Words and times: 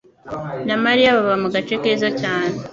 na 0.67 0.75
Mariya 0.83 1.15
baba 1.17 1.35
mu 1.43 1.47
gace 1.55 1.73
keza 1.83 2.09
cyane. 2.21 2.53